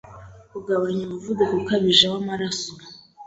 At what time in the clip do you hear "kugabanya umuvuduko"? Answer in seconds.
0.51-1.53